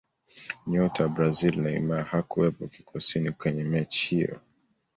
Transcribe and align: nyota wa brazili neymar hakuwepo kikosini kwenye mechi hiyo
nyota 0.67 1.03
wa 1.03 1.09
brazili 1.09 1.57
neymar 1.61 2.03
hakuwepo 2.05 2.67
kikosini 2.67 3.31
kwenye 3.31 3.63
mechi 3.63 4.15
hiyo 4.15 4.39